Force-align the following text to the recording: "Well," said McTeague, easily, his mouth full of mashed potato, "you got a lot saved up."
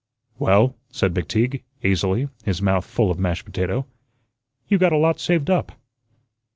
"Well," 0.39 0.75
said 0.89 1.13
McTeague, 1.13 1.61
easily, 1.83 2.27
his 2.43 2.59
mouth 2.59 2.85
full 2.85 3.11
of 3.11 3.19
mashed 3.19 3.45
potato, 3.45 3.85
"you 4.67 4.79
got 4.79 4.93
a 4.93 4.97
lot 4.97 5.19
saved 5.19 5.51
up." 5.51 5.73